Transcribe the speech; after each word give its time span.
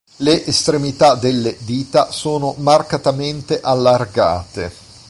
Le 0.15 0.43
estremità 0.47 1.13
delle 1.13 1.55
dita 1.59 2.09
sono 2.09 2.55
marcatamente 2.57 3.61
allargate. 3.61 4.73